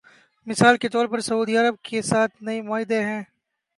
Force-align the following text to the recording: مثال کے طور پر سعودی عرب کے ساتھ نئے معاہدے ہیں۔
مثال 0.47 0.77
کے 0.77 0.89
طور 0.89 1.05
پر 1.07 1.19
سعودی 1.19 1.57
عرب 1.57 1.75
کے 1.81 2.01
ساتھ 2.01 2.43
نئے 2.43 2.61
معاہدے 2.61 2.99
ہیں۔ 3.05 3.23